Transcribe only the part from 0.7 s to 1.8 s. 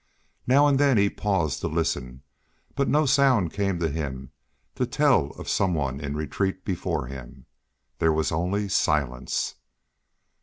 then he paused to